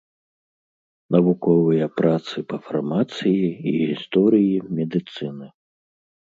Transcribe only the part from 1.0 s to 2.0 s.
Навуковыя